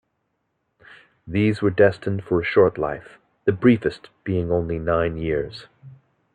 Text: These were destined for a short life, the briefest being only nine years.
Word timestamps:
These 1.27 1.61
were 1.61 1.69
destined 1.69 2.23
for 2.23 2.41
a 2.41 2.43
short 2.43 2.79
life, 2.79 3.19
the 3.45 3.51
briefest 3.51 4.09
being 4.23 4.51
only 4.51 4.79
nine 4.79 5.15
years. 5.15 5.67